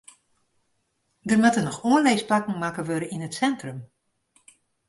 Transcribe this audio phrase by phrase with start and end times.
[1.29, 3.79] Der moatte noch oanlisplakken makke wurde yn it sintrum.